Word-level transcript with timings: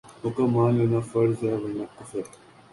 حکم 0.21 0.47
مان 0.53 0.71
لینا 0.77 0.99
فرض 1.11 1.37
ہے 1.43 1.53
ورنہ 1.61 1.85
کفر 1.95 2.23